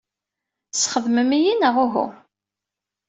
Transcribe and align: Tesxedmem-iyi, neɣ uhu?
Tesxedmem-iyi, 0.71 1.53
neɣ 1.55 1.75
uhu? 1.85 2.05